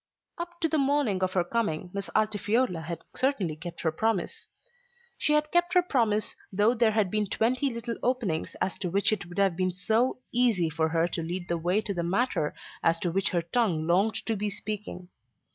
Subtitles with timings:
[0.39, 4.47] Up to the morning of her coming Miss Altifiorla had certainly kept her promise.
[5.19, 9.13] She had kept her promise though there had been twenty little openings as to which
[9.13, 12.55] it would have been so easy for her to lead the way to the matter
[12.81, 15.09] as to which her tongue longed to be speaking.